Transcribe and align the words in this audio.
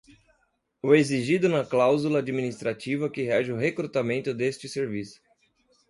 O 0.81 0.95
exigido 0.95 1.47
na 1.47 1.63
cláusula 1.63 2.17
administrativa 2.17 3.07
que 3.07 3.21
rege 3.21 3.51
o 3.51 3.55
recrutamento 3.55 4.33
deste 4.33 4.67
serviço. 4.67 5.21